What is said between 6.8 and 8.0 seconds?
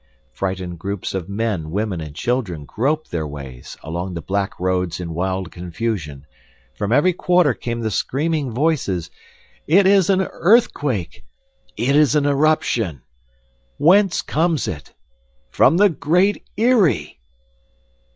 every quarter came the